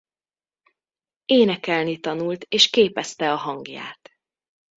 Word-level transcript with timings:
Énekelni 1.25 1.99
tanult 1.99 2.43
és 2.43 2.69
képezte 2.69 3.31
a 3.31 3.35
hangját. 3.35 4.13